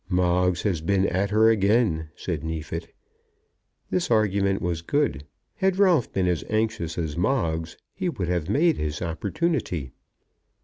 [0.09, 2.91] "Moggs has been at her again," said Neefit.
[3.91, 5.25] This argument was good.
[5.57, 9.91] Had Ralph been as anxious as Moggs, he would have made his opportunity.